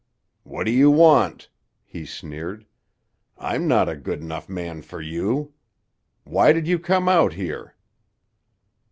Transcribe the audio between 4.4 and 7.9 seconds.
man for you. Why did you come out here?"